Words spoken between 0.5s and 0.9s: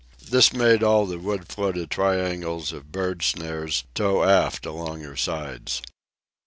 made